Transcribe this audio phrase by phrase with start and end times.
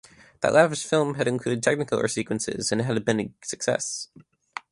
[0.39, 4.07] That lavish film had included Technicolor sequences and had been a success.